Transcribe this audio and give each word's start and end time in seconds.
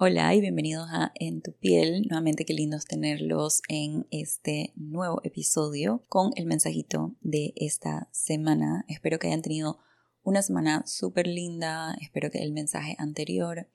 Hola 0.00 0.32
y 0.32 0.40
bienvenidos 0.40 0.86
a 0.92 1.10
En 1.16 1.42
tu 1.42 1.54
piel. 1.54 2.02
Nuevamente 2.08 2.44
qué 2.44 2.54
lindos 2.54 2.84
tenerlos 2.84 3.62
en 3.68 4.06
este 4.12 4.72
nuevo 4.76 5.20
episodio 5.24 6.04
con 6.08 6.30
el 6.36 6.46
mensajito 6.46 7.16
de 7.20 7.52
esta 7.56 8.08
semana. 8.12 8.84
Espero 8.86 9.18
que 9.18 9.26
hayan 9.26 9.42
tenido 9.42 9.80
una 10.22 10.42
semana 10.42 10.84
súper 10.86 11.26
linda. 11.26 11.96
Espero 12.00 12.30
que 12.30 12.38
el 12.38 12.52
mensaje 12.52 12.94
anterior 13.00 13.68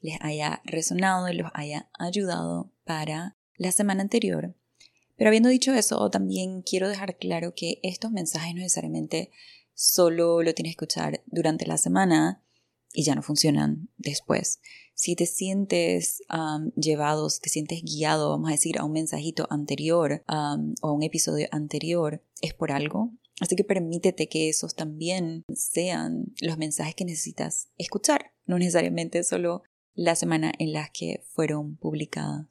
les 0.00 0.18
haya 0.22 0.60
resonado 0.64 1.28
y 1.28 1.36
los 1.36 1.52
haya 1.54 1.88
ayudado 2.00 2.72
para 2.82 3.36
la 3.56 3.70
semana 3.70 4.02
anterior. 4.02 4.56
Pero 5.16 5.28
habiendo 5.28 5.50
dicho 5.50 5.72
eso, 5.72 6.10
también 6.10 6.62
quiero 6.62 6.88
dejar 6.88 7.16
claro 7.16 7.54
que 7.54 7.78
estos 7.84 8.10
mensajes 8.10 8.56
no 8.56 8.62
necesariamente 8.62 9.30
solo 9.72 10.42
lo 10.42 10.52
tienes 10.52 10.72
que 10.74 10.84
escuchar 10.84 11.22
durante 11.26 11.64
la 11.64 11.78
semana 11.78 12.42
y 12.92 13.04
ya 13.04 13.14
no 13.14 13.22
funcionan 13.22 13.88
después 13.98 14.58
si 14.94 15.16
te 15.16 15.26
sientes 15.26 16.22
llevado, 16.76 17.28
si 17.30 17.40
te 17.40 17.50
sientes 17.50 17.82
guiado, 17.82 18.30
vamos 18.30 18.48
a 18.48 18.52
decir, 18.52 18.78
a 18.78 18.84
un 18.84 18.92
mensajito 18.92 19.46
anterior 19.50 20.22
o 20.28 20.88
a 20.88 20.92
un 20.92 21.02
episodio 21.02 21.48
anterior, 21.50 22.22
es 22.40 22.54
por 22.54 22.72
algo. 22.72 23.12
Así 23.40 23.56
que 23.56 23.64
permítete 23.64 24.28
que 24.28 24.48
esos 24.48 24.76
también 24.76 25.42
sean 25.52 26.32
los 26.40 26.56
mensajes 26.56 26.94
que 26.94 27.04
necesitas 27.04 27.68
escuchar, 27.76 28.32
no 28.46 28.58
necesariamente 28.58 29.24
solo 29.24 29.64
la 29.94 30.14
semana 30.14 30.52
en 30.58 30.72
la 30.72 30.88
que 30.88 31.24
fueron 31.30 31.76
publicadas. 31.76 32.46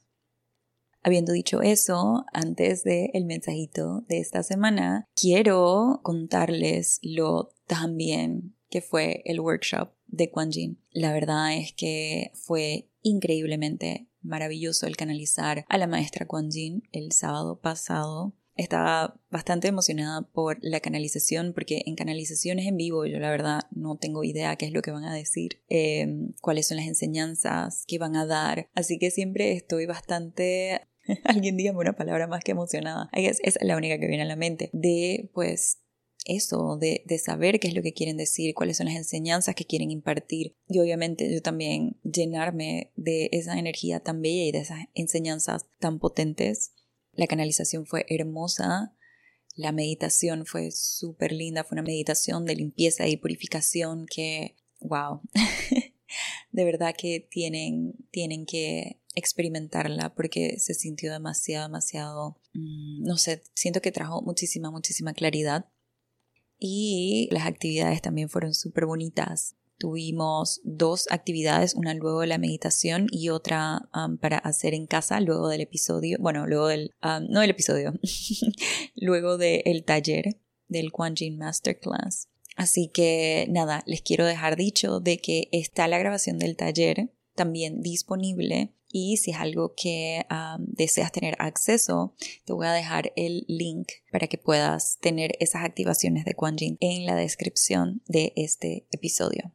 Habiendo 1.02 1.32
dicho 1.32 1.60
eso, 1.60 2.24
antes 2.32 2.82
del 2.84 3.10
el 3.12 3.24
mensajito 3.26 4.02
de 4.08 4.20
esta 4.20 4.42
semana, 4.42 5.06
quiero 5.14 6.00
contarles 6.02 6.98
lo 7.02 7.52
también 7.66 8.54
que 8.70 8.80
fue 8.80 9.22
el 9.26 9.40
workshop 9.40 9.90
de 10.16 10.30
Quan 10.30 10.50
Yin. 10.50 10.78
La 10.90 11.12
verdad 11.12 11.56
es 11.56 11.72
que 11.72 12.30
fue 12.34 12.88
increíblemente 13.02 14.08
maravilloso 14.22 14.86
el 14.86 14.96
canalizar 14.96 15.64
a 15.68 15.78
la 15.78 15.86
maestra 15.86 16.26
Quan 16.26 16.50
Yin 16.50 16.82
el 16.92 17.12
sábado 17.12 17.60
pasado. 17.60 18.34
Estaba 18.56 19.20
bastante 19.30 19.66
emocionada 19.66 20.22
por 20.22 20.58
la 20.62 20.78
canalización 20.78 21.52
porque 21.54 21.82
en 21.86 21.96
canalizaciones 21.96 22.66
en 22.66 22.76
vivo 22.76 23.04
yo 23.04 23.18
la 23.18 23.30
verdad 23.30 23.62
no 23.72 23.96
tengo 23.96 24.22
idea 24.22 24.54
qué 24.56 24.66
es 24.66 24.72
lo 24.72 24.80
que 24.80 24.92
van 24.92 25.04
a 25.04 25.14
decir, 25.14 25.60
em, 25.68 26.32
cuáles 26.40 26.68
son 26.68 26.76
las 26.76 26.86
enseñanzas 26.86 27.84
que 27.86 27.98
van 27.98 28.14
a 28.14 28.26
dar. 28.26 28.70
Así 28.74 28.98
que 28.98 29.10
siempre 29.10 29.52
estoy 29.52 29.86
bastante 29.86 30.82
alguien 31.24 31.56
dígame 31.56 31.78
una 31.78 31.96
palabra 31.96 32.26
más 32.26 32.44
que 32.44 32.52
emocionada. 32.52 33.10
es 33.12 33.58
la 33.60 33.76
única 33.76 33.98
que 33.98 34.06
viene 34.06 34.22
a 34.22 34.26
la 34.26 34.36
mente. 34.36 34.70
De 34.72 35.30
pues 35.34 35.80
eso, 36.24 36.76
de, 36.78 37.02
de, 37.06 37.18
saber 37.18 37.60
qué 37.60 37.68
es 37.68 37.74
lo 37.74 37.82
que 37.82 37.92
quieren 37.92 38.16
decir, 38.16 38.54
cuáles 38.54 38.78
son 38.78 38.86
las 38.86 38.96
enseñanzas 38.96 39.54
que 39.54 39.66
quieren 39.66 39.90
impartir 39.90 40.56
y 40.68 40.78
obviamente 40.78 41.32
yo 41.32 41.42
también 41.42 41.96
llenarme 42.02 42.90
de 42.96 43.28
esa 43.32 43.58
energía 43.58 44.00
tan 44.00 44.22
bella 44.22 44.44
y 44.44 44.52
de 44.52 44.60
esas 44.60 44.86
enseñanzas 44.94 45.66
tan 45.78 45.98
potentes. 45.98 46.72
La 47.12 47.26
canalización 47.26 47.86
fue 47.86 48.06
hermosa, 48.08 48.94
la 49.54 49.72
meditación 49.72 50.46
fue 50.46 50.70
súper 50.70 51.32
linda, 51.32 51.64
fue 51.64 51.76
una 51.76 51.82
meditación 51.82 52.44
de 52.44 52.56
limpieza 52.56 53.06
y 53.06 53.16
purificación 53.16 54.06
que, 54.06 54.56
wow, 54.80 55.20
de 56.52 56.64
verdad 56.64 56.94
que 56.96 57.20
tienen, 57.20 57.94
tienen 58.10 58.46
que 58.46 59.00
experimentarla 59.14 60.14
porque 60.14 60.58
se 60.58 60.74
sintió 60.74 61.12
demasiado, 61.12 61.68
demasiado, 61.68 62.40
mm, 62.54 63.04
no 63.04 63.16
sé, 63.16 63.42
siento 63.54 63.80
que 63.80 63.92
trajo 63.92 64.22
muchísima, 64.22 64.70
muchísima 64.70 65.12
claridad 65.12 65.66
y 66.58 67.28
las 67.30 67.46
actividades 67.46 68.02
también 68.02 68.28
fueron 68.28 68.54
súper 68.54 68.86
bonitas. 68.86 69.56
Tuvimos 69.78 70.60
dos 70.64 71.08
actividades, 71.10 71.74
una 71.74 71.94
luego 71.94 72.20
de 72.20 72.28
la 72.28 72.38
meditación 72.38 73.08
y 73.10 73.28
otra 73.30 73.88
um, 73.94 74.16
para 74.18 74.38
hacer 74.38 74.72
en 74.72 74.86
casa 74.86 75.20
luego 75.20 75.48
del 75.48 75.62
episodio, 75.62 76.16
bueno, 76.20 76.46
luego 76.46 76.68
del, 76.68 76.94
um, 77.02 77.26
no 77.28 77.40
del 77.40 77.50
episodio, 77.50 77.92
luego 78.94 79.36
del 79.36 79.84
taller 79.84 80.38
del 80.68 80.92
Quan 80.92 81.16
Yin 81.16 81.38
Masterclass. 81.38 82.28
Así 82.56 82.88
que 82.88 83.46
nada, 83.50 83.82
les 83.86 84.00
quiero 84.00 84.26
dejar 84.26 84.56
dicho 84.56 85.00
de 85.00 85.18
que 85.18 85.48
está 85.50 85.88
la 85.88 85.98
grabación 85.98 86.38
del 86.38 86.56
taller 86.56 87.10
también 87.34 87.80
disponible 87.80 88.72
y 88.96 89.16
si 89.16 89.32
es 89.32 89.38
algo 89.38 89.74
que 89.76 90.24
deseas 90.58 91.10
tener 91.10 91.34
acceso, 91.40 92.14
te 92.44 92.52
voy 92.52 92.68
a 92.68 92.72
dejar 92.72 93.12
el 93.16 93.44
link 93.48 93.88
para 94.12 94.28
que 94.28 94.38
puedas 94.38 94.98
tener 95.00 95.32
esas 95.40 95.64
activaciones 95.64 96.24
de 96.24 96.34
Quan 96.34 96.54
en 96.60 97.04
la 97.04 97.16
descripción 97.16 98.02
de 98.06 98.32
este 98.36 98.86
episodio. 98.92 99.52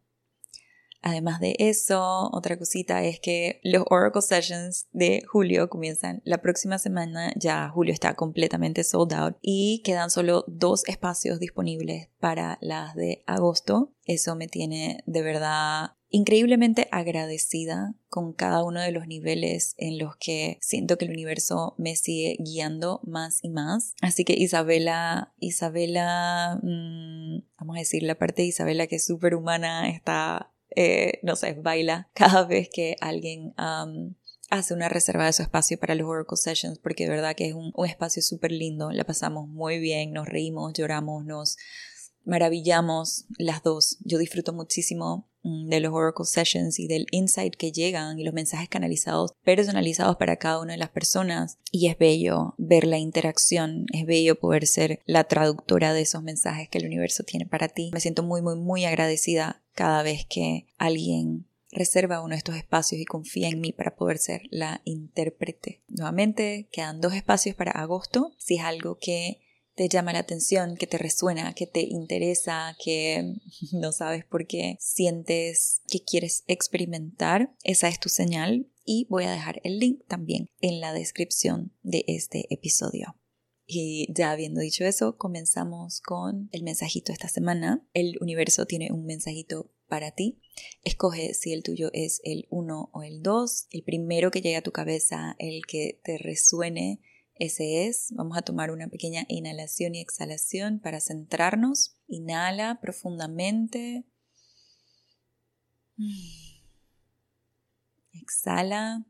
Además 1.01 1.39
de 1.39 1.55
eso, 1.59 2.29
otra 2.33 2.57
cosita 2.57 3.03
es 3.03 3.19
que 3.19 3.59
los 3.63 3.85
Oracle 3.89 4.21
Sessions 4.21 4.87
de 4.91 5.23
julio 5.27 5.69
comienzan 5.69 6.21
la 6.25 6.39
próxima 6.39 6.77
semana. 6.77 7.33
Ya 7.35 7.69
julio 7.69 7.93
está 7.93 8.15
completamente 8.15 8.83
sold 8.83 9.13
out 9.13 9.37
y 9.41 9.81
quedan 9.83 10.09
solo 10.09 10.43
dos 10.47 10.83
espacios 10.87 11.39
disponibles 11.39 12.09
para 12.19 12.57
las 12.61 12.95
de 12.95 13.23
agosto. 13.27 13.93
Eso 14.05 14.35
me 14.35 14.47
tiene 14.47 15.03
de 15.05 15.21
verdad 15.21 15.91
increíblemente 16.09 16.87
agradecida 16.91 17.93
con 18.09 18.33
cada 18.33 18.63
uno 18.63 18.81
de 18.81 18.91
los 18.91 19.07
niveles 19.07 19.75
en 19.77 19.99
los 19.99 20.16
que 20.17 20.57
siento 20.61 20.97
que 20.97 21.05
el 21.05 21.11
universo 21.11 21.75
me 21.77 21.95
sigue 21.95 22.37
guiando 22.39 22.99
más 23.03 23.43
y 23.43 23.49
más. 23.49 23.93
Así 24.01 24.25
que 24.25 24.33
Isabela, 24.33 25.33
Isabela, 25.39 26.59
mm, 26.63 27.43
vamos 27.59 27.75
a 27.75 27.79
decir 27.79 28.03
la 28.03 28.16
parte 28.16 28.41
de 28.41 28.47
Isabela 28.47 28.87
que 28.87 28.95
es 28.95 29.05
súper 29.05 29.35
humana, 29.35 29.89
está 29.89 30.51
eh, 30.81 31.19
no 31.23 31.35
sé, 31.35 31.56
baila 31.56 32.09
cada 32.13 32.45
vez 32.45 32.69
que 32.72 32.95
alguien 33.01 33.53
hace 34.50 34.73
una 34.73 34.88
reserva 34.88 35.25
de 35.25 35.34
su 35.34 35.41
espacio 35.41 35.78
para 35.78 35.94
los 35.94 36.07
Oracle 36.07 36.38
Sessions, 36.38 36.79
porque 36.79 37.03
de 37.03 37.09
verdad 37.09 37.35
que 37.35 37.50
es 37.50 37.53
un, 37.53 37.73
un 37.75 37.85
espacio 37.85 38.22
súper 38.22 38.53
lindo, 38.53 38.90
la 38.90 39.03
pasamos 39.03 39.50
muy 39.50 39.78
bien, 39.79 40.13
nos 40.13 40.25
reímos, 40.25 40.72
lloramos, 40.72 41.25
nos 41.25 41.57
maravillamos 42.23 43.25
las 43.38 43.62
dos. 43.62 43.97
Yo 44.06 44.19
disfruto 44.19 44.53
muchísimo 44.53 45.28
de 45.44 45.79
los 45.79 45.94
Oracle 45.94 46.25
Sessions 46.25 46.79
y 46.79 46.88
del 46.88 47.07
insight 47.11 47.55
que 47.55 47.72
llegan 47.72 48.19
y 48.19 48.23
los 48.23 48.33
mensajes 48.33 48.69
canalizados, 48.69 49.33
personalizados 49.44 50.17
para 50.17 50.38
cada 50.38 50.59
una 50.59 50.73
de 50.73 50.79
las 50.79 50.89
personas. 50.89 51.57
Y 51.72 51.88
es 51.88 51.97
bello 51.97 52.55
ver 52.57 52.85
la 52.85 52.97
interacción, 52.97 53.85
es 53.94 54.05
bello 54.05 54.39
poder 54.39 54.67
ser 54.67 54.99
la 55.05 55.25
traductora 55.25 55.94
de 55.94 56.01
esos 56.01 56.23
mensajes 56.23 56.69
que 56.69 56.78
el 56.78 56.85
universo 56.85 57.23
tiene 57.23 57.45
para 57.45 57.67
ti. 57.67 57.91
Me 57.94 57.99
siento 57.99 58.23
muy, 58.23 58.41
muy, 58.41 58.55
muy 58.55 58.85
agradecida 58.85 59.61
cada 59.73 60.03
vez 60.03 60.25
que 60.25 60.66
alguien 60.78 61.45
reserva 61.72 62.22
uno 62.22 62.31
de 62.31 62.38
estos 62.38 62.55
espacios 62.55 62.99
y 62.99 63.05
confía 63.05 63.47
en 63.47 63.61
mí 63.61 63.72
para 63.72 63.95
poder 63.95 64.17
ser 64.17 64.41
la 64.49 64.81
intérprete. 64.85 65.81
Nuevamente, 65.88 66.67
quedan 66.72 66.99
dos 67.01 67.13
espacios 67.13 67.55
para 67.55 67.72
agosto. 67.72 68.33
Si 68.38 68.55
es 68.55 68.63
algo 68.63 68.97
que 68.99 69.39
te 69.79 69.88
llama 69.88 70.12
la 70.12 70.19
atención, 70.19 70.75
que 70.75 70.88
te 70.88 70.97
resuena, 70.97 71.53
que 71.53 71.66
te 71.66 71.79
interesa, 71.79 72.75
que 72.84 73.35
no 73.72 73.94
sabes 73.94 74.25
por 74.25 74.45
qué 74.45 74.75
sientes 74.78 75.84
que 75.90 76.03
quieres 76.03 76.44
experimentar, 76.47 77.56
esa 77.63 77.88
es 77.88 77.97
tu 77.97 78.09
señal 78.09 78.69
y 78.84 79.07
voy 79.09 79.23
a 79.23 79.31
dejar 79.31 79.62
el 79.63 79.79
link 79.79 80.01
también 80.06 80.50
en 80.59 80.81
la 80.81 80.91
descripción 80.91 81.72
de 81.81 82.03
este 82.07 82.53
episodio. 82.53 83.16
Y 83.66 84.12
ya 84.13 84.31
habiendo 84.31 84.59
dicho 84.59 84.84
eso, 84.84 85.16
comenzamos 85.16 86.01
con 86.01 86.50
el 86.51 86.63
mensajito 86.63 87.13
esta 87.13 87.29
semana. 87.29 87.88
El 87.94 88.17
universo 88.19 88.66
tiene 88.66 88.91
un 88.91 89.06
mensajito 89.06 89.72
para 89.88 90.11
ti. 90.11 90.41
Escoge 90.84 91.34
si 91.34 91.53
el 91.53 91.63
tuyo 91.63 91.90
es 91.94 92.19
el 92.25 92.47
1 92.50 92.90
o 92.91 93.03
el 93.03 93.22
2, 93.22 93.67
el 93.72 93.84
primero 93.84 94.29
que 94.29 94.41
llegue 94.41 94.57
a 94.57 94.61
tu 94.61 94.73
cabeza, 94.73 95.38
el 95.40 95.66
que 95.66 96.01
te 96.03 96.17
resuene 96.17 97.00
ese 97.39 97.88
es, 97.88 98.11
vamos 98.11 98.38
a 98.38 98.41
tomar 98.41 98.69
una 98.69 98.89
pequeña 98.89 99.23
inhalación 99.29 99.95
y 99.95 100.01
exhalación 100.01 100.79
para 100.79 101.00
centrarnos. 101.00 101.95
Inhala 102.09 102.81
profundamente. 102.81 104.03
Exhala 108.11 109.05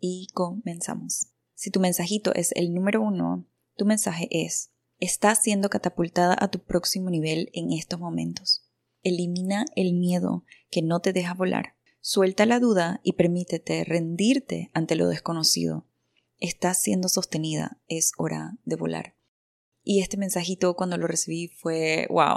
y 0.00 0.26
comenzamos. 0.34 1.28
Si 1.54 1.70
tu 1.70 1.78
mensajito 1.78 2.34
es 2.34 2.50
el 2.56 2.74
número 2.74 3.00
uno, 3.00 3.46
tu 3.76 3.86
mensaje 3.86 4.28
es, 4.32 4.72
estás 4.98 5.40
siendo 5.40 5.70
catapultada 5.70 6.36
a 6.36 6.50
tu 6.50 6.58
próximo 6.64 7.10
nivel 7.10 7.48
en 7.52 7.72
estos 7.72 8.00
momentos. 8.00 8.66
Elimina 9.04 9.66
el 9.76 9.94
miedo 9.94 10.44
que 10.68 10.82
no 10.82 10.98
te 10.98 11.12
deja 11.12 11.32
volar. 11.32 11.76
Suelta 12.00 12.44
la 12.44 12.58
duda 12.58 13.00
y 13.04 13.12
permítete 13.12 13.84
rendirte 13.84 14.72
ante 14.74 14.96
lo 14.96 15.06
desconocido 15.06 15.86
está 16.42 16.74
siendo 16.74 17.08
sostenida, 17.08 17.80
es 17.86 18.12
hora 18.18 18.58
de 18.64 18.76
volar. 18.76 19.16
Y 19.84 20.00
este 20.00 20.16
mensajito 20.16 20.74
cuando 20.74 20.96
lo 20.96 21.06
recibí 21.06 21.48
fue, 21.48 22.06
wow, 22.10 22.36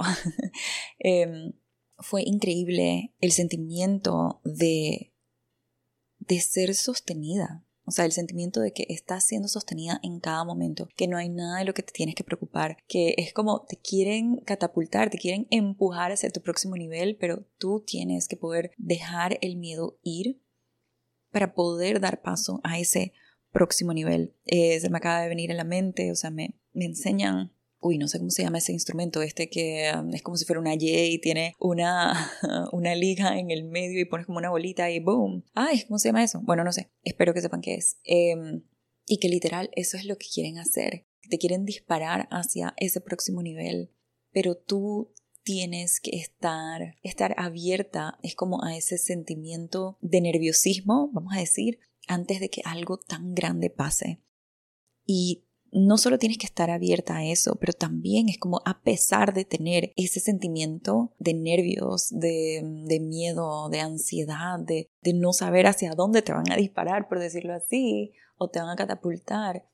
em, 0.98 1.52
fue 1.98 2.22
increíble 2.24 3.14
el 3.20 3.32
sentimiento 3.32 4.40
de, 4.44 5.12
de 6.20 6.40
ser 6.40 6.74
sostenida. 6.74 7.64
O 7.84 7.92
sea, 7.92 8.04
el 8.04 8.12
sentimiento 8.12 8.60
de 8.60 8.72
que 8.72 8.86
estás 8.88 9.26
siendo 9.26 9.48
sostenida 9.48 10.00
en 10.02 10.18
cada 10.18 10.44
momento, 10.44 10.88
que 10.96 11.06
no 11.06 11.16
hay 11.16 11.28
nada 11.28 11.60
de 11.60 11.64
lo 11.64 11.74
que 11.74 11.84
te 11.84 11.92
tienes 11.92 12.16
que 12.16 12.24
preocupar, 12.24 12.78
que 12.88 13.14
es 13.16 13.32
como 13.32 13.64
te 13.64 13.76
quieren 13.76 14.38
catapultar, 14.38 15.08
te 15.10 15.18
quieren 15.18 15.46
empujar 15.50 16.10
hacia 16.10 16.30
tu 16.30 16.42
próximo 16.42 16.76
nivel, 16.76 17.16
pero 17.16 17.44
tú 17.58 17.84
tienes 17.86 18.26
que 18.26 18.36
poder 18.36 18.72
dejar 18.76 19.38
el 19.40 19.56
miedo 19.56 19.98
ir 20.02 20.42
para 21.30 21.54
poder 21.54 22.00
dar 22.00 22.22
paso 22.22 22.60
a 22.64 22.78
ese 22.80 23.12
próximo 23.56 23.94
nivel. 23.94 24.34
Eh, 24.44 24.78
se 24.80 24.90
me 24.90 24.98
acaba 24.98 25.22
de 25.22 25.28
venir 25.28 25.50
a 25.50 25.54
la 25.54 25.64
mente, 25.64 26.10
o 26.12 26.14
sea, 26.14 26.30
me, 26.30 26.54
me 26.72 26.84
enseñan 26.84 27.52
uy, 27.80 27.98
no 27.98 28.08
sé 28.08 28.18
cómo 28.18 28.30
se 28.30 28.42
llama 28.42 28.58
ese 28.58 28.72
instrumento, 28.72 29.22
este 29.22 29.48
que 29.48 29.92
um, 29.96 30.12
es 30.12 30.22
como 30.22 30.36
si 30.36 30.44
fuera 30.44 30.60
una 30.60 30.74
Y 30.74 31.18
tiene 31.18 31.54
una, 31.58 32.32
una 32.72 32.94
liga 32.94 33.38
en 33.38 33.50
el 33.50 33.64
medio 33.64 34.00
y 34.00 34.04
pones 34.04 34.26
como 34.26 34.38
una 34.38 34.50
bolita 34.50 34.90
y 34.90 35.00
boom. 35.00 35.44
Ay, 35.54 35.82
¿cómo 35.86 35.98
se 35.98 36.08
llama 36.08 36.24
eso? 36.24 36.40
Bueno, 36.42 36.64
no 36.64 36.72
sé, 36.72 36.90
espero 37.02 37.32
que 37.34 37.40
sepan 37.40 37.60
qué 37.60 37.74
es. 37.74 37.98
Em, 38.04 38.62
y 39.06 39.18
que 39.18 39.28
literal 39.28 39.70
eso 39.74 39.96
es 39.96 40.04
lo 40.04 40.16
que 40.16 40.26
quieren 40.32 40.58
hacer. 40.58 41.06
Te 41.28 41.38
quieren 41.38 41.64
disparar 41.64 42.28
hacia 42.30 42.74
ese 42.76 43.00
próximo 43.00 43.42
nivel, 43.42 43.90
pero 44.32 44.56
tú 44.56 45.12
tienes 45.42 46.00
que 46.00 46.16
estar, 46.16 46.96
estar 47.04 47.34
abierta, 47.38 48.18
es 48.22 48.34
como 48.34 48.64
a 48.64 48.76
ese 48.76 48.98
sentimiento 48.98 49.96
de 50.00 50.20
nerviosismo, 50.20 51.10
vamos 51.12 51.36
a 51.36 51.40
decir, 51.40 51.78
antes 52.06 52.40
de 52.40 52.48
que 52.48 52.62
algo 52.64 52.98
tan 52.98 53.34
grande 53.34 53.70
pase. 53.70 54.22
Y 55.04 55.44
no 55.72 55.98
solo 55.98 56.18
tienes 56.18 56.38
que 56.38 56.46
estar 56.46 56.70
abierta 56.70 57.16
a 57.16 57.24
eso, 57.24 57.56
pero 57.56 57.72
también 57.72 58.28
es 58.28 58.38
como 58.38 58.62
a 58.64 58.80
pesar 58.82 59.34
de 59.34 59.44
tener 59.44 59.92
ese 59.96 60.20
sentimiento 60.20 61.12
de 61.18 61.34
nervios, 61.34 62.08
de, 62.10 62.98
miedo, 63.00 63.68
de 63.68 63.80
ansiedad, 63.80 64.58
de, 64.58 64.90
de 65.02 65.12
no 65.12 65.32
saber 65.32 65.66
hacia 65.66 65.94
dónde 65.94 66.22
te 66.22 66.32
van 66.32 66.50
a 66.50 66.56
disparar, 66.56 67.08
por 67.08 67.18
decirlo 67.18 67.54
así, 67.54 68.12
o 68.38 68.48
te 68.48 68.60
van 68.60 68.70
a 68.70 68.76
catapultar, 68.76 69.66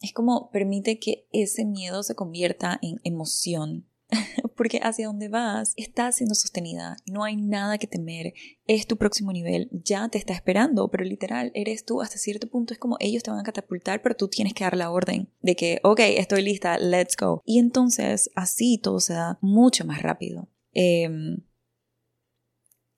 es 0.00 0.12
como 0.12 0.50
permite 0.50 0.98
que 0.98 1.26
ese 1.32 1.64
miedo 1.64 2.02
se 2.02 2.14
convierta 2.14 2.78
en 2.82 3.00
emoción 3.02 3.86
porque 4.56 4.80
hacia 4.82 5.06
donde 5.06 5.28
vas 5.28 5.72
está 5.76 6.10
siendo 6.12 6.34
sostenida, 6.34 6.96
no 7.06 7.24
hay 7.24 7.36
nada 7.36 7.78
que 7.78 7.86
temer, 7.86 8.34
es 8.66 8.86
tu 8.86 8.96
próximo 8.96 9.32
nivel, 9.32 9.68
ya 9.72 10.08
te 10.08 10.18
está 10.18 10.32
esperando, 10.32 10.90
pero 10.90 11.04
literal, 11.04 11.50
eres 11.54 11.84
tú. 11.84 12.00
Hasta 12.02 12.18
cierto 12.18 12.48
punto, 12.48 12.72
es 12.72 12.78
como 12.78 12.96
ellos 13.00 13.22
te 13.22 13.30
van 13.30 13.40
a 13.40 13.44
catapultar, 13.44 14.02
pero 14.02 14.16
tú 14.16 14.28
tienes 14.28 14.54
que 14.54 14.64
dar 14.64 14.76
la 14.76 14.90
orden 14.90 15.30
de 15.40 15.56
que, 15.56 15.80
ok, 15.82 16.00
estoy 16.00 16.42
lista, 16.42 16.78
let's 16.78 17.16
go. 17.16 17.42
Y 17.44 17.58
entonces 17.58 18.30
así 18.34 18.78
todo 18.78 19.00
se 19.00 19.14
da 19.14 19.38
mucho 19.40 19.84
más 19.84 20.02
rápido. 20.02 20.48
Em, 20.72 21.44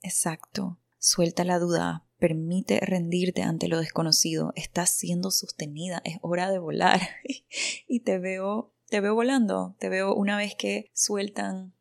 exacto, 0.03 0.81
suelta 0.99 1.45
la 1.45 1.59
duda, 1.59 2.07
permite 2.19 2.81
rendirte 2.81 3.43
ante 3.43 3.69
lo 3.69 3.79
desconocido, 3.79 4.53
estás 4.55 4.91
siendo 4.91 5.31
sostenida, 5.31 6.03
es 6.05 6.19
hora 6.23 6.51
de 6.51 6.59
volar. 6.59 7.01
y 7.89 8.01
te 8.01 8.19
veo 8.19 8.75
te 8.91 9.01
veo 9.01 9.15
volando, 9.15 9.77
te 9.79 9.89
veo 9.89 10.15
una 10.15 10.37
vez 10.37 10.55
que 10.57 10.91
sueltan, 10.93 11.73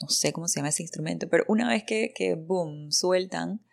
no 0.00 0.08
sé 0.08 0.32
cómo 0.32 0.46
se 0.46 0.60
llama 0.60 0.68
ese 0.68 0.82
instrumento, 0.82 1.28
pero 1.28 1.44
una 1.48 1.68
vez 1.68 1.84
que, 1.84 2.12
que 2.14 2.34
boom, 2.34 2.92
sueltan 2.92 3.64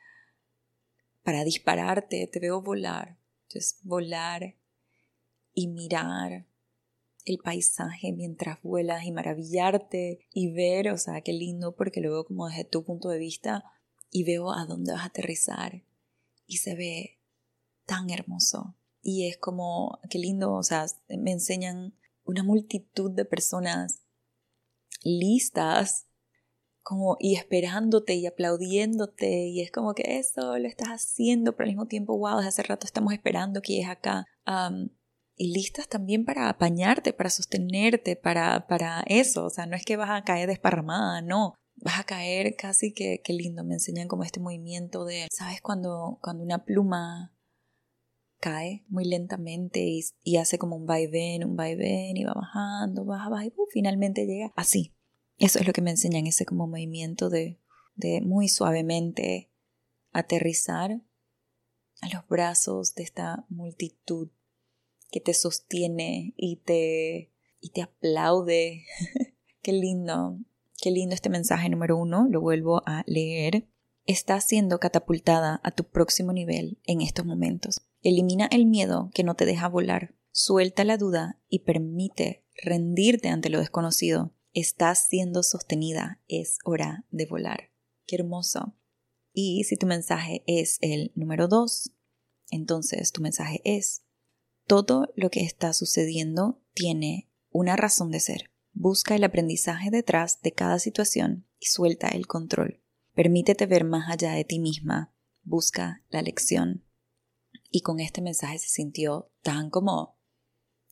para 1.24 1.44
dispararte, 1.44 2.28
te 2.28 2.40
veo 2.40 2.62
volar. 2.62 3.20
Entonces, 3.44 3.80
volar 3.84 4.56
y 5.54 5.68
mirar 5.68 6.46
el 7.26 7.40
paisaje 7.40 8.14
mientras 8.14 8.62
vuelas 8.64 9.04
y 9.04 9.12
maravillarte 9.12 10.26
y 10.34 10.52
ver, 10.52 10.90
o 10.92 10.98
sea, 10.98 11.22
qué 11.22 11.34
lindo 11.34 11.76
porque 11.76 12.00
lo 12.00 12.12
veo 12.12 12.26
como 12.26 12.48
desde 12.48 12.64
tu 12.64 12.86
punto 12.86 13.10
de 13.10 13.20
vista 13.20 13.66
y 14.12 14.24
veo 14.24 14.52
a 14.54 14.66
dónde 14.66 14.94
vas 14.94 15.02
a 15.02 15.08
aterrizar 15.08 15.84
y 16.48 16.58
se 16.58 16.76
ve 16.76 17.20
tan 17.86 18.10
hermoso 18.10 18.76
y 19.02 19.28
es 19.28 19.38
como, 19.38 20.00
qué 20.10 20.20
lindo, 20.20 20.54
o 20.54 20.64
sea, 20.64 20.86
me 21.10 21.32
enseñan 21.32 21.94
una 22.30 22.44
multitud 22.44 23.12
de 23.12 23.26
personas 23.26 24.04
listas 25.04 26.06
como 26.84 27.18
y 27.20 27.36
esperándote 27.36 28.16
y 28.16 28.26
aplaudiéndote 28.26 29.48
y 29.48 29.62
es 29.62 29.72
como 29.72 29.94
que 29.94 30.20
eso 30.20 30.58
lo 30.58 30.68
estás 30.68 30.90
haciendo 30.90 31.56
pero 31.56 31.66
al 31.66 31.72
mismo 31.72 31.88
tiempo 31.88 32.18
wow 32.18 32.38
desde 32.38 32.50
hace 32.50 32.64
rato 32.64 32.86
estamos 32.86 33.14
esperando 33.14 33.62
que 33.62 33.82
es 33.82 33.88
acá. 33.88 34.26
Y 35.42 35.54
listas 35.54 35.88
también 35.88 36.26
para 36.26 36.50
apañarte 36.50 37.14
para 37.14 37.30
sostenerte 37.30 38.16
para 38.16 38.68
para 38.68 39.04
eso. 39.08 39.46
O 39.46 39.50
sea 39.50 39.66
no 39.66 39.76
es 39.76 39.86
que 39.86 39.98
vas 39.98 40.10
a 40.10 40.24
caer 40.24 40.50
desparramada 40.50 41.22
no. 41.22 41.56
Vas 41.82 41.98
a 41.98 42.04
caer 42.04 42.56
casi 42.58 42.94
que, 42.94 43.22
qué 43.24 43.32
lindo. 43.32 43.64
Me 43.64 43.76
enseñan 43.76 44.10
como 44.10 44.24
este 44.24 44.42
movimiento 44.42 45.06
de 45.06 45.28
sabes 45.32 45.62
cuando 45.62 46.20
cuando 46.22 46.44
una 46.44 46.66
pluma 46.66 47.34
cae 48.40 48.86
muy 48.88 49.06
lentamente 49.06 49.86
y, 50.24 50.38
hace 50.38 50.58
como 50.58 50.76
un 50.76 50.86
vaivén, 50.86 51.44
un 51.44 51.56
vaivén 51.56 52.18
y 52.18 52.24
va 52.24 52.34
bajando, 52.34 53.06
baja, 53.06 53.30
baja 53.30 53.46
y 53.46 53.54
uh, 53.56 53.66
finalmente 53.72 54.26
llega 54.26 54.52
así. 54.56 54.96
Eso 55.38 55.60
es 55.60 55.68
lo 55.68 55.74
que 55.74 55.82
me 55.82 55.92
enseñan, 55.92 56.28
ese 56.28 56.46
como 56.46 56.68
movimiento 56.68 57.30
de, 57.30 57.60
de 57.96 58.22
muy 58.22 58.50
suavemente 58.50 59.50
aterrizar 60.12 61.02
a 62.02 62.10
los 62.14 62.28
brazos 62.28 62.96
de 62.96 63.04
esta 63.04 63.46
multitud 63.50 64.30
que 65.12 65.20
te 65.20 65.34
sostiene 65.34 66.34
y 66.38 66.58
te, 66.58 67.32
y 67.60 67.70
te 67.70 67.82
aplaude. 67.82 68.86
qué 69.62 69.74
lindo, 69.74 70.40
qué 70.82 70.92
lindo 70.92 71.16
este 71.16 71.30
mensaje 71.30 71.70
número 71.70 71.98
uno, 71.98 72.28
lo 72.30 72.42
vuelvo 72.42 72.82
a 72.86 73.04
leer. 73.06 73.68
Estás 74.06 74.46
siendo 74.46 74.80
catapultada 74.80 75.60
a 75.64 75.72
tu 75.72 75.84
próximo 75.84 76.34
nivel 76.34 76.80
en 76.86 77.02
estos 77.02 77.26
momentos. 77.26 77.89
Elimina 78.02 78.48
el 78.52 78.66
miedo 78.66 79.12
que 79.14 79.24
no 79.24 79.36
te 79.36 79.46
deja 79.46 79.68
volar. 79.68 80.16
Suelta 80.32 80.84
la 80.84 80.98
duda 80.98 81.40
y 81.50 81.60
permite 81.60 82.46
rendirte 82.64 83.30
ante 83.30 83.50
lo 83.50 83.60
desconocido. 83.60 84.34
Estás 84.54 85.08
siendo 85.10 85.44
sostenida. 85.44 86.22
Es 86.28 86.60
hora 86.64 87.06
de 87.12 87.26
volar. 87.26 87.72
Qué 88.06 88.16
hermoso. 88.16 88.76
Y 89.34 89.64
si 89.66 89.76
tu 89.76 89.86
mensaje 89.86 90.44
es 90.48 90.78
el 90.82 91.12
número 91.16 91.48
dos, 91.48 91.92
entonces 92.50 93.12
tu 93.12 93.22
mensaje 93.22 93.62
es, 93.64 94.04
todo 94.66 95.12
lo 95.16 95.30
que 95.30 95.42
está 95.42 95.74
sucediendo 95.74 96.62
tiene 96.74 97.30
una 97.52 97.76
razón 97.76 98.12
de 98.12 98.20
ser. 98.20 98.52
Busca 98.74 99.16
el 99.16 99.24
aprendizaje 99.24 99.90
detrás 99.92 100.42
de 100.42 100.54
cada 100.54 100.80
situación 100.80 101.48
y 101.60 101.68
suelta 101.68 102.08
el 102.10 102.28
control. 102.28 102.82
Permítete 103.14 103.66
ver 103.66 103.84
más 103.84 104.10
allá 104.10 104.32
de 104.32 104.46
ti 104.46 104.60
misma. 104.60 105.14
Busca 105.44 106.04
la 106.10 106.22
lección. 106.22 106.86
Y 107.70 107.82
con 107.82 108.00
este 108.00 108.22
mensaje 108.22 108.60
se 108.60 108.70
sintió 108.70 109.32
tan 109.42 109.70
como... 109.70 110.18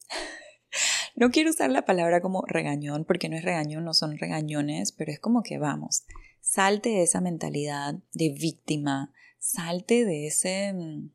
no 1.16 1.32
quiero 1.32 1.50
usar 1.50 1.72
la 1.72 1.86
palabra 1.86 2.22
como 2.22 2.44
regañón, 2.46 3.06
porque 3.06 3.30
no 3.30 3.36
es 3.36 3.44
regañón, 3.44 3.84
no 3.84 3.94
son 3.94 4.18
regañones, 4.18 4.92
pero 4.92 5.12
es 5.12 5.20
como 5.20 5.42
que 5.42 5.58
vamos, 5.58 6.04
salte 6.42 6.90
de 6.90 7.04
esa 7.04 7.22
mentalidad 7.22 7.96
de 8.14 8.30
víctima, 8.30 9.14
salte 9.40 10.06
de 10.06 10.28
ese, 10.28 10.74
mm, 10.74 11.12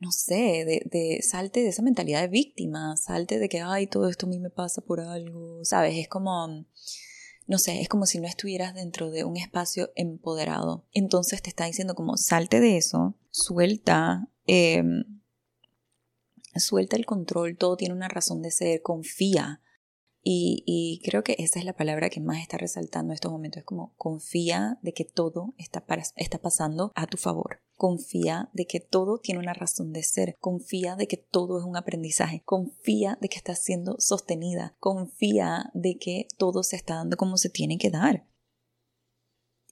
no 0.00 0.12
sé, 0.12 0.64
de, 0.64 0.82
de, 0.84 1.22
salte 1.22 1.60
de 1.60 1.68
esa 1.68 1.82
mentalidad 1.82 2.20
de 2.20 2.28
víctima, 2.28 2.96
salte 2.96 3.38
de 3.38 3.48
que, 3.48 3.60
ay, 3.60 3.86
todo 3.86 4.08
esto 4.08 4.26
a 4.26 4.28
mí 4.28 4.38
me 4.38 4.50
pasa 4.50 4.82
por 4.82 5.00
algo, 5.00 5.64
¿sabes? 5.64 5.96
Es 5.96 6.08
como, 6.08 6.64
no 7.46 7.58
sé, 7.58 7.80
es 7.80 7.88
como 7.88 8.06
si 8.06 8.20
no 8.20 8.28
estuvieras 8.28 8.74
dentro 8.74 9.10
de 9.10 9.24
un 9.24 9.36
espacio 9.36 9.90
empoderado. 9.96 10.86
Entonces 10.92 11.42
te 11.42 11.48
está 11.48 11.64
diciendo 11.64 11.94
como, 11.94 12.16
salte 12.16 12.60
de 12.60 12.76
eso, 12.76 13.16
suelta 13.30 14.28
Em, 14.50 15.04
suelta 16.56 16.96
el 16.96 17.04
control, 17.04 17.58
todo 17.58 17.76
tiene 17.76 17.94
una 17.94 18.08
razón 18.08 18.40
de 18.40 18.50
ser, 18.50 18.82
confía. 18.82 19.62
Y, 20.30 21.00
creo 21.04 21.22
que 21.22 21.36
esa 21.38 21.58
es 21.58 21.64
la 21.64 21.74
palabra 21.74 22.10
que 22.10 22.20
más 22.20 22.42
está 22.42 22.58
resaltando 22.58 23.12
en 23.12 23.14
estos 23.14 23.32
momentos, 23.32 23.60
es 23.60 23.64
como 23.64 23.94
confía 23.96 24.78
de 24.82 24.92
que 24.92 25.04
todo 25.04 25.54
está, 25.56 25.86
está 26.16 26.38
pasando 26.38 26.92
a 26.96 27.06
tu 27.06 27.16
favor. 27.16 27.62
Confía 27.76 28.50
de 28.52 28.66
que 28.66 28.80
todo 28.80 29.18
tiene 29.18 29.40
una 29.40 29.54
razón 29.54 29.92
de 29.92 30.02
ser. 30.02 30.36
Confía 30.38 30.96
de 30.96 31.06
que 31.06 31.16
todo 31.16 31.58
es 31.58 31.64
un 31.64 31.76
aprendizaje. 31.76 32.42
Confía 32.44 33.16
de 33.22 33.28
que 33.28 33.38
estás 33.38 33.62
siendo 33.62 33.96
sostenida. 34.00 34.76
Confía 34.80 35.70
de 35.72 35.96
que 35.96 36.26
todo 36.36 36.62
se 36.62 36.76
está 36.76 36.96
dando 36.96 37.16
como 37.16 37.38
se 37.38 37.48
tiene 37.48 37.78
que 37.78 37.90
dar 37.90 38.27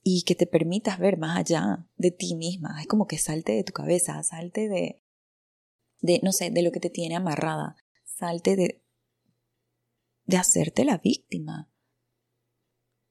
y 0.08 0.22
que 0.22 0.36
te 0.36 0.46
permitas 0.46 1.00
ver 1.00 1.18
más 1.18 1.36
allá 1.36 1.84
de 1.96 2.12
ti 2.12 2.36
misma. 2.36 2.80
Es 2.80 2.86
como 2.86 3.08
que 3.08 3.18
salte 3.18 3.50
de 3.50 3.64
tu 3.64 3.72
cabeza, 3.72 4.22
salte 4.22 4.68
de, 4.68 5.02
de 6.00 6.20
no 6.22 6.30
sé, 6.30 6.50
de 6.52 6.62
lo 6.62 6.70
que 6.70 6.78
te 6.78 6.90
tiene 6.90 7.16
amarrada, 7.16 7.74
salte 8.04 8.54
de, 8.54 8.84
de 10.26 10.36
hacerte 10.36 10.84
la 10.84 10.98
víctima 10.98 11.72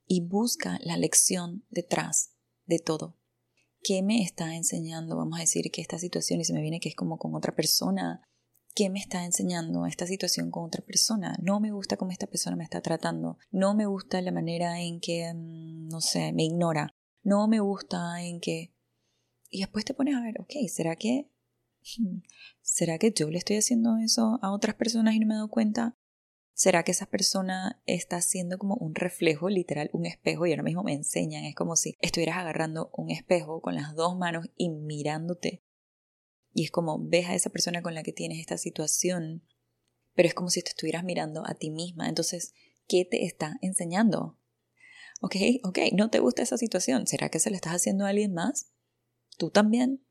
y 0.08 0.22
busca 0.22 0.80
la 0.84 0.96
lección 0.96 1.66
detrás 1.70 2.34
de 2.64 2.80
todo. 2.80 3.20
¿Qué 3.84 4.02
me 4.02 4.24
está 4.24 4.56
enseñando? 4.56 5.18
Vamos 5.18 5.38
a 5.38 5.42
decir 5.42 5.72
que 5.72 5.82
esta 5.82 6.00
situación, 6.00 6.40
y 6.40 6.46
se 6.46 6.54
me 6.54 6.62
viene 6.62 6.80
que 6.80 6.88
es 6.88 6.96
como 6.96 7.18
con 7.18 7.36
otra 7.36 7.54
persona, 7.54 8.26
¿qué 8.76 8.90
me 8.90 9.00
está 9.00 9.24
enseñando 9.24 9.86
esta 9.86 10.06
situación 10.06 10.52
con 10.52 10.66
otra 10.66 10.84
persona? 10.84 11.38
No 11.42 11.60
me 11.62 11.72
gusta 11.72 11.96
cómo 11.96 12.12
esta 12.12 12.28
persona 12.28 12.58
me 12.58 12.66
está 12.66 12.82
tratando. 12.82 13.40
No 13.50 13.74
me 13.74 13.86
gusta 13.86 14.22
la 14.22 14.34
manera 14.34 14.82
en 14.82 15.00
que, 15.00 15.34
mm, 15.34 15.88
no 15.88 16.02
sé, 16.02 16.34
me 16.34 16.44
ignora. 16.44 16.94
No 17.24 17.48
me 17.48 17.62
gusta 17.62 18.22
en 18.22 18.42
que... 18.42 18.74
Y 19.50 19.62
después 19.62 19.86
te 19.86 19.94
pones 19.94 20.16
a 20.16 20.22
ver, 20.22 20.40
ok, 20.42 20.52
¿será 20.68 20.96
que... 20.98 21.32
¿Será 22.62 22.98
que 22.98 23.14
yo 23.14 23.30
le 23.30 23.38
estoy 23.38 23.58
haciendo 23.58 23.98
eso 23.98 24.40
a 24.42 24.52
otras 24.52 24.76
personas 24.76 25.16
y 25.16 25.20
no 25.20 25.28
me 25.28 25.36
he 25.36 25.38
dado 25.38 25.50
cuenta? 25.50 25.96
¿Será 26.54 26.84
que 26.84 26.92
esa 26.92 27.06
persona 27.06 27.82
está 27.86 28.18
haciendo 28.18 28.58
como 28.58 28.76
un 28.76 28.96
reflejo, 28.96 29.50
literal, 29.50 29.90
un 29.94 30.06
espejo? 30.06 30.46
Y 30.46 30.52
ahora 30.52 30.64
mismo 30.64 30.84
me 30.84 30.94
enseñan, 30.94 31.46
es 31.46 31.56
como 31.56 31.76
si 31.76 31.96
estuvieras 32.02 32.38
agarrando 32.38 32.90
un 32.94 33.12
espejo 33.12 33.62
con 33.62 33.76
las 33.76 33.94
dos 33.96 34.18
manos 34.18 34.48
y 34.56 34.70
mirándote 34.70 35.65
Y 36.58 36.64
es 36.64 36.72
como 36.72 36.98
ves 36.98 37.28
a 37.28 37.36
esa 37.36 37.50
persona 37.50 37.82
con 37.82 37.94
la 37.94 38.02
que 38.02 38.14
tienes 38.14 38.40
esta 38.40 38.58
situación, 38.58 39.46
pero 40.14 40.30
es 40.30 40.34
como 40.34 40.50
si 40.50 40.62
te 40.62 40.70
estuvieras 40.70 41.04
mirando 41.04 41.44
a 41.46 41.54
ti 41.54 41.70
misma. 41.70 42.08
Entonces, 42.08 42.54
¿qué 42.88 43.04
te 43.04 43.26
está 43.26 43.58
enseñando? 43.62 44.40
Ok, 45.20 45.36
ok, 45.64 45.80
no 45.92 46.10
te 46.10 46.20
gusta 46.20 46.44
esa 46.44 46.58
situación. 46.58 47.08
¿Será 47.08 47.28
que 47.28 47.40
se 47.40 47.50
la 47.50 47.58
estás 47.58 47.74
haciendo 47.74 48.06
a 48.06 48.10
alguien 48.10 48.34
más? 48.34 48.72
¿Tú 49.38 49.50
también? 49.50 50.08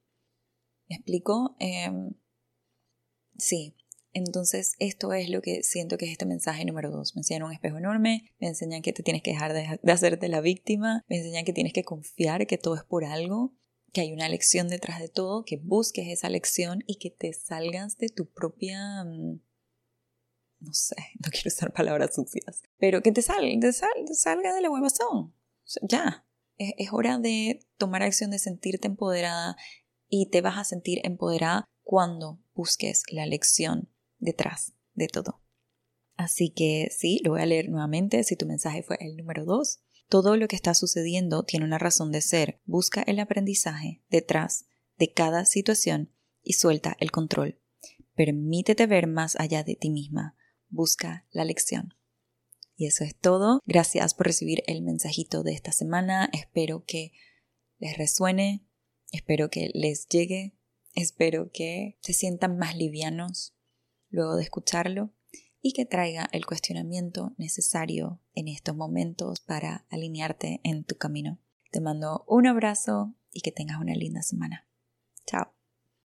¿Me 0.86 0.96
explico? 0.96 1.56
Em, 1.60 2.12
sí, 3.38 3.74
entonces, 4.12 4.74
esto 4.80 5.14
es 5.14 5.30
lo 5.30 5.40
que 5.40 5.62
siento 5.62 5.96
que 5.96 6.04
es 6.04 6.12
este 6.12 6.26
mensaje 6.26 6.66
número 6.66 6.90
dos. 6.90 7.16
Me 7.16 7.20
enseñan 7.20 7.44
un 7.44 7.52
espejo 7.52 7.78
enorme, 7.78 8.34
me 8.38 8.48
enseñan 8.48 8.82
que 8.82 8.92
te 8.92 9.02
tienes 9.02 9.22
que 9.22 9.30
dejar 9.30 9.54
de, 9.54 9.80
de, 9.82 9.92
hacerte 9.92 10.28
la 10.28 10.42
víctima, 10.42 11.02
me 11.08 11.16
enseñan 11.16 11.46
que 11.46 11.54
tienes 11.54 11.72
que 11.72 11.84
confiar 11.84 12.46
que 12.46 12.58
todo 12.58 12.74
es 12.74 12.84
por 12.84 13.06
algo, 13.06 13.54
que 13.94 14.02
hay 14.02 14.12
una 14.12 14.28
lección 14.28 14.68
detrás 14.68 15.00
de 15.00 15.08
todo, 15.08 15.44
que 15.44 15.56
busques 15.56 16.08
esa 16.08 16.28
lección 16.28 16.84
y 16.86 16.96
que 16.96 17.10
te 17.10 17.32
salgas 17.32 17.96
de 17.96 18.10
tu 18.10 18.26
propia... 18.26 19.04
Mm, 19.04 19.40
no 20.60 20.72
sé, 20.72 20.96
no 21.24 21.30
quiero 21.30 21.48
usar 21.48 21.72
palabras 21.72 22.14
sucias, 22.14 22.62
pero 22.76 23.00
que 23.02 23.12
te, 23.12 23.22
salga, 23.22 23.48
te, 23.60 23.72
salga 23.72 24.54
de 24.54 24.60
la 24.60 24.70
huevazón. 24.70 25.34
ya, 25.82 26.26
es, 26.58 26.74
es 26.76 26.92
hora 26.92 27.18
de 27.18 27.60
tomar 27.78 28.02
acción, 28.02 28.30
de 28.30 28.38
sentirte 28.38 28.88
empoderada 28.88 29.56
y 30.08 30.28
te 30.30 30.42
vas 30.42 30.58
a 30.58 30.64
sentir 30.64 31.00
empoderada 31.04 31.64
cuando 31.82 32.40
busques 32.54 33.04
la 33.10 33.26
lección 33.26 33.88
detrás 34.18 34.74
de 34.94 35.08
todo. 35.08 35.40
Así 36.16 36.50
que 36.50 36.88
sí, 36.96 37.20
lo 37.24 37.32
voy 37.32 37.42
a 37.42 37.46
leer 37.46 37.68
nuevamente 37.68 38.22
si 38.24 38.36
tu 38.36 38.46
mensaje 38.46 38.82
fue 38.82 38.96
el 39.00 39.16
número 39.16 39.44
2. 39.44 39.80
Todo 40.08 40.37
lo 40.37 40.49
que 40.49 40.56
está 40.56 40.75
sucediendo 40.75 41.44
tiene 41.44 41.64
una 41.64 41.78
razón 41.78 42.12
de 42.12 42.20
ser. 42.20 42.61
Busca 42.64 43.02
el 43.02 43.18
aprendizaje 43.18 44.02
detrás 44.11 44.66
de 44.96 45.12
cada 45.12 45.44
situación 45.44 46.12
y 46.42 46.54
suelta 46.54 46.96
el 47.00 47.11
control. 47.11 47.61
Permítete 48.14 48.87
ver 48.87 49.06
más 49.06 49.37
allá 49.37 49.64
de 49.64 49.75
ti 49.75 49.90
misma. 49.90 50.37
Busca 50.68 51.26
la 51.30 51.44
lección. 51.44 51.94
Y 52.76 52.87
eso 52.87 53.04
es 53.04 53.16
todo. 53.16 53.61
Gracias 53.64 54.14
por 54.14 54.26
recibir 54.26 54.62
el 54.66 54.82
mensajito 54.82 55.42
de 55.42 55.52
esta 55.52 55.73
semana. 55.73 56.28
Espero 56.32 56.84
que 56.84 57.12
les 57.78 57.96
resuene. 57.96 58.66
Espero 59.12 59.50
que 59.50 59.70
les 59.75 60.06
llegue. 60.08 60.56
Espero 60.94 61.50
que 61.52 61.99
se 62.00 62.12
sientan 62.12 62.58
más 62.58 62.76
livianos 62.76 63.54
luego 64.11 64.37
de 64.37 64.44
escucharlo 64.44 65.12
y 65.66 65.73
que 65.73 65.87
traiga 65.87 66.28
el 66.33 66.44
cuestionamiento 66.44 67.33
necesario 67.38 68.21
en 68.35 68.49
estos 68.49 68.76
momentos 68.76 69.40
para 69.40 69.87
alinearte 69.88 70.61
en 70.62 70.85
tu 70.85 70.97
camino. 70.97 71.38
Te 71.71 71.80
mando 71.80 72.23
un 72.28 72.47
abrazo 72.47 73.14
y 73.33 73.40
que 73.40 73.50
tengas 73.50 73.80
una 73.80 73.94
linda 73.94 74.21
semana. 74.21 74.68
Chao. 75.26 75.53